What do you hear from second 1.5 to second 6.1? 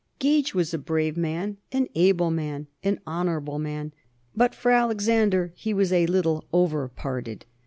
an able man, an honorable man; but for Alexander he was a